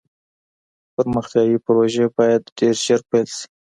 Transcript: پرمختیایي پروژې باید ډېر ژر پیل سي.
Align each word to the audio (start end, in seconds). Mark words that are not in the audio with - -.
پرمختیایي 0.93 1.57
پروژې 1.65 2.05
باید 2.17 2.41
ډېر 2.57 2.75
ژر 2.85 3.01
پیل 3.09 3.27
سي. 3.37 3.45